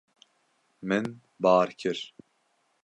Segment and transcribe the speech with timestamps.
[0.81, 2.15] Min bar kir.